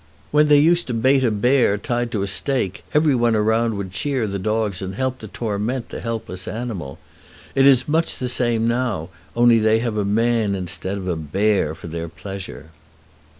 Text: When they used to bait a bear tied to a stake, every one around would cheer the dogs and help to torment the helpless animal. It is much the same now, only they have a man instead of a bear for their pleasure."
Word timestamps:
When 0.31 0.47
they 0.47 0.57
used 0.57 0.87
to 0.87 0.95
bait 0.95 1.23
a 1.23 1.29
bear 1.29 1.77
tied 1.77 2.11
to 2.11 2.23
a 2.23 2.27
stake, 2.27 2.83
every 2.91 3.13
one 3.13 3.35
around 3.35 3.77
would 3.77 3.91
cheer 3.91 4.25
the 4.25 4.39
dogs 4.39 4.81
and 4.81 4.95
help 4.95 5.19
to 5.19 5.27
torment 5.27 5.89
the 5.89 6.01
helpless 6.01 6.47
animal. 6.47 6.97
It 7.53 7.67
is 7.67 7.87
much 7.87 8.17
the 8.17 8.27
same 8.27 8.67
now, 8.67 9.09
only 9.35 9.59
they 9.59 9.77
have 9.77 9.97
a 9.97 10.03
man 10.03 10.55
instead 10.55 10.97
of 10.97 11.07
a 11.07 11.15
bear 11.15 11.75
for 11.75 11.85
their 11.85 12.09
pleasure." 12.09 12.71